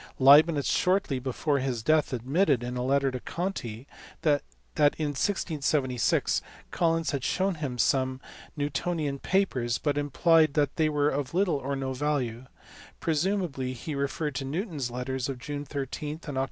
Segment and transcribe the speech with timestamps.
[0.17, 3.85] Leibnitz shortly before his death admitted in a letter to Conti
[4.23, 4.41] that
[4.97, 8.19] in 1676 Collins had shewn him some
[8.57, 12.47] Newtonian papers, but implied that they were of little or no value
[12.99, 16.39] presumably he referred to Newton s letters of June 13 and Oct.